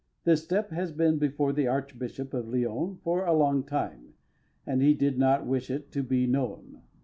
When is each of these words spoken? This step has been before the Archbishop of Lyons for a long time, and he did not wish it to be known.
This 0.23 0.43
step 0.43 0.71
has 0.71 0.91
been 0.91 1.19
before 1.19 1.53
the 1.53 1.67
Archbishop 1.67 2.33
of 2.33 2.47
Lyons 2.51 2.97
for 3.03 3.23
a 3.23 3.33
long 3.37 3.63
time, 3.63 4.15
and 4.65 4.81
he 4.81 4.95
did 4.95 5.19
not 5.19 5.45
wish 5.45 5.69
it 5.69 5.91
to 5.91 6.01
be 6.01 6.25
known. 6.25 6.81